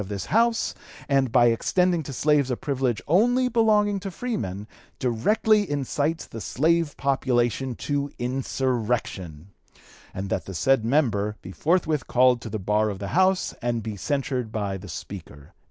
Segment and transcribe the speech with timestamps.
[0.01, 0.73] 272) of this House;
[1.07, 6.97] and, by extending to slaves a privilege only belonging to freemen, directly incites the slave
[6.97, 9.49] population to insurrection;
[10.11, 13.83] and that the said member be forthwith called to the bar of the House and
[13.83, 15.53] be censured by the Speaker."